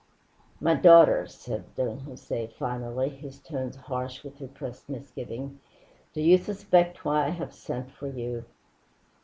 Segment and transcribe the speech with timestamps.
[0.59, 5.59] "My daughter," said Don Jose finally, his tones harsh with repressed misgiving,
[6.13, 8.45] "do you suspect why I have sent for you?"